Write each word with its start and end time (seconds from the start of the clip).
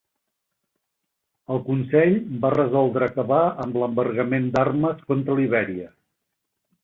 El 1.55 1.59
Consell 1.67 2.15
va 2.45 2.51
resoldre 2.55 3.09
acabar 3.11 3.41
amb 3.65 3.77
l'embargament 3.81 4.49
d'armes 4.55 5.03
contra 5.11 5.37
Libèria. 5.41 5.89